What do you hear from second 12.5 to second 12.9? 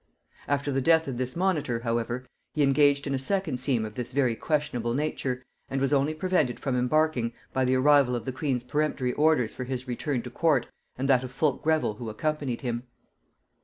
him.